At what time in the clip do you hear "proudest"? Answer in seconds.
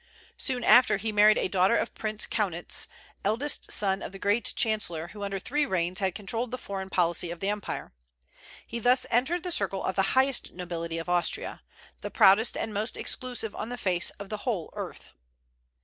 12.09-12.57